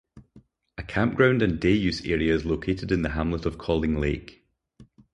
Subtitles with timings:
[0.79, 4.43] A campground and day use area is located in the hamlet of Calling Lake.